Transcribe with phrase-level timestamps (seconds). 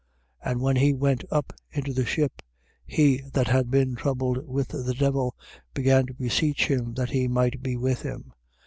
[0.43, 0.51] 5:18.
[0.51, 2.41] And when he went up into the ship,
[2.87, 5.35] he that had been troubled with the devil,
[5.75, 8.33] began to beseech him that he might be with him.